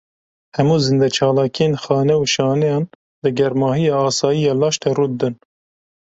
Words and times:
Hemû 0.55 0.75
zîndeçalakiyên 0.83 1.73
xane 1.83 2.15
û 2.21 2.23
şaneyan, 2.33 2.83
di 3.21 3.29
germahiya 3.37 3.95
asayî 4.07 4.41
ya 4.47 4.53
laş 4.61 4.75
de 4.83 4.89
rû 4.97 5.05
didin. 5.11 5.33